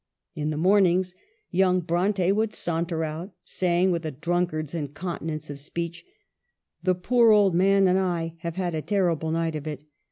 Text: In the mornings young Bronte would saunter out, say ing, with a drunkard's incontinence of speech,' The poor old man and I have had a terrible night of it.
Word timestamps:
In 0.33 0.49
the 0.49 0.57
mornings 0.57 1.13
young 1.51 1.79
Bronte 1.81 2.31
would 2.31 2.55
saunter 2.55 3.03
out, 3.03 3.33
say 3.45 3.83
ing, 3.83 3.91
with 3.91 4.03
a 4.03 4.09
drunkard's 4.09 4.73
incontinence 4.73 5.47
of 5.51 5.59
speech,' 5.59 6.03
The 6.83 6.95
poor 6.95 7.29
old 7.31 7.53
man 7.53 7.87
and 7.87 7.99
I 7.99 8.33
have 8.39 8.55
had 8.55 8.73
a 8.73 8.81
terrible 8.81 9.29
night 9.29 9.55
of 9.55 9.67
it. 9.67 9.83